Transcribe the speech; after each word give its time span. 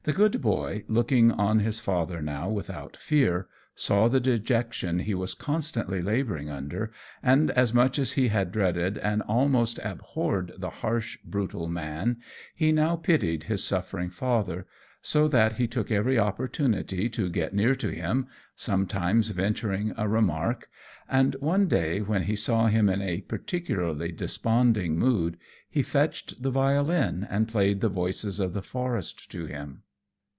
The 0.03 0.13
good 0.13 0.41
boy, 0.41 0.83
looking 0.87 1.31
on 1.31 1.59
his 1.59 1.79
father 1.79 2.23
now 2.23 2.49
without 2.49 2.97
fear, 2.97 3.47
saw 3.75 4.07
the 4.07 4.19
dejection 4.19 4.97
he 4.97 5.13
was 5.13 5.35
constantly 5.35 6.01
labouring 6.01 6.49
under, 6.49 6.91
and, 7.21 7.51
as 7.51 7.71
much 7.71 7.99
as 7.99 8.13
he 8.13 8.29
had 8.29 8.51
dreaded 8.51 8.97
and 8.97 9.21
almost 9.21 9.79
abhorred 9.83 10.53
the 10.57 10.71
harsh 10.71 11.19
brutal 11.23 11.67
man, 11.67 12.17
he 12.55 12.71
now 12.71 12.95
pitied 12.95 13.43
his 13.43 13.63
suffering 13.63 14.09
father, 14.09 14.65
so 15.03 15.27
that 15.27 15.57
he 15.57 15.67
took 15.67 15.91
every 15.91 16.17
opportunity 16.17 17.07
to 17.09 17.29
get 17.29 17.53
near 17.53 17.75
to 17.75 17.89
him, 17.89 18.25
sometimes 18.55 19.29
venturing 19.29 19.93
a 19.99 20.07
remark; 20.09 20.67
and 21.07 21.35
one 21.41 21.67
day, 21.67 21.99
when 22.01 22.23
he 22.23 22.35
saw 22.35 22.65
him 22.65 22.89
in 22.89 23.03
a 23.03 23.21
particularly 23.21 24.11
desponding 24.11 24.97
mood, 24.97 25.37
he 25.69 25.83
fetched 25.83 26.41
the 26.41 26.49
violin 26.49 27.27
and 27.29 27.47
played 27.47 27.81
the 27.81 27.87
voices 27.87 28.39
of 28.39 28.53
the 28.53 28.63
forest 28.63 29.29
to 29.31 29.45
him. 29.45 29.83